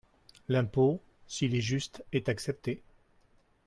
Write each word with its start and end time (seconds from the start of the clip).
L’impôt, 0.47 0.99
s’il 1.27 1.53
est 1.53 1.61
juste, 1.61 2.03
est 2.11 2.27
accepté. 2.27 2.81